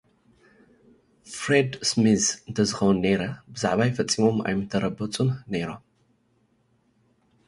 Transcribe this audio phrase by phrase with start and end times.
[1.33, 3.21] ፍሬድ ስሚዝ እንተትኸውን ነይረ፡
[3.53, 5.83] ብዛዕባይ ፈጺሞም ኣይምትረበጹን ነይሮም።